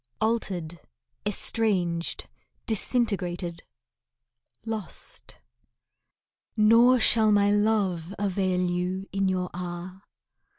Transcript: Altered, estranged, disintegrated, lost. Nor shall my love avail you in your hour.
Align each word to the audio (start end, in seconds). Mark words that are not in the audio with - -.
Altered, 0.19 0.79
estranged, 1.27 2.27
disintegrated, 2.65 3.61
lost. 4.65 5.37
Nor 6.57 6.99
shall 6.99 7.31
my 7.31 7.51
love 7.51 8.15
avail 8.17 8.61
you 8.67 9.07
in 9.11 9.29
your 9.29 9.51
hour. 9.53 10.01